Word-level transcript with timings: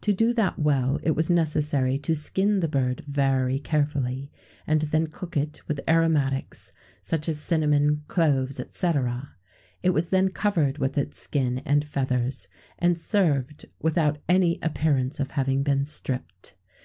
To 0.00 0.12
do 0.12 0.32
that 0.34 0.58
well, 0.58 0.98
it 1.04 1.12
was 1.12 1.30
necessary 1.30 1.96
to 1.98 2.12
skin 2.12 2.58
the 2.58 2.66
bird 2.66 3.04
very 3.06 3.60
carefully, 3.60 4.28
and 4.66 4.80
then 4.82 5.06
cook 5.06 5.36
it 5.36 5.60
with 5.68 5.80
aromatics, 5.86 6.72
such 7.00 7.28
as 7.28 7.38
cinnamon, 7.38 8.02
cloves, 8.08 8.60
&c. 8.68 8.90
It 9.84 9.90
was 9.90 10.10
then 10.10 10.30
covered 10.30 10.78
with 10.78 10.98
its 10.98 11.20
skin 11.20 11.58
and 11.58 11.84
feathers, 11.84 12.48
and 12.80 12.98
served 12.98 13.66
without 13.80 14.18
any 14.28 14.58
appearance 14.60 15.20
of 15.20 15.30
having 15.30 15.62
been 15.62 15.84
stripped. 15.84 16.56